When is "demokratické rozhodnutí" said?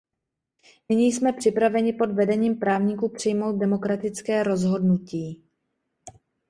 3.59-5.43